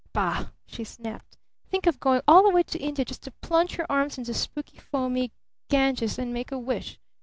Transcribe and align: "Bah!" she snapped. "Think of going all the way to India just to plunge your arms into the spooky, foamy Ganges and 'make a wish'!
"Bah!" 0.13 0.47
she 0.65 0.83
snapped. 0.83 1.37
"Think 1.69 1.85
of 1.85 1.99
going 1.99 2.21
all 2.27 2.41
the 2.41 2.49
way 2.49 2.63
to 2.63 2.79
India 2.79 3.05
just 3.05 3.21
to 3.21 3.31
plunge 3.43 3.77
your 3.77 3.85
arms 3.87 4.17
into 4.17 4.31
the 4.31 4.35
spooky, 4.39 4.79
foamy 4.79 5.31
Ganges 5.69 6.17
and 6.17 6.33
'make 6.33 6.51
a 6.51 6.57
wish'! 6.57 6.97